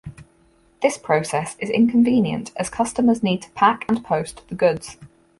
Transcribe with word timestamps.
This 0.81 0.97
process 0.97 1.55
is 1.59 1.69
inconvenient 1.69 2.51
as 2.55 2.71
customers 2.71 3.21
need 3.21 3.43
to 3.43 3.51
pack 3.51 3.85
and 3.87 4.03
post 4.03 4.41
the 4.47 4.55
goods. 4.55 4.97